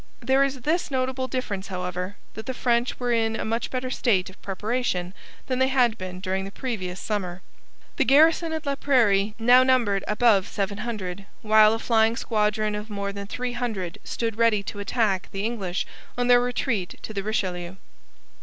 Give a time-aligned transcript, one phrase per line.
[0.19, 4.31] There is this notable difference, however, that the French were in a much better state
[4.31, 5.13] of preparation
[5.45, 7.43] than they had been during the previous summer.
[7.97, 13.13] The garrison at Laprairie now numbered above seven hundred, while a flying squadron of more
[13.13, 15.85] than three hundred stood ready to attack the English
[16.17, 17.75] on their retreat to the Richelieu.